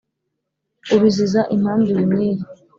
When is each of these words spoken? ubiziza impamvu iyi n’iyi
ubiziza 0.95 1.41
impamvu 1.55 1.87
iyi 1.93 2.05
n’iyi 2.13 2.43